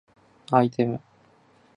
[0.49, 0.99] アイテム